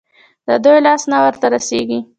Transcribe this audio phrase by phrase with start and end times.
[0.47, 1.99] د دوى لاس نه ورته رسېږي.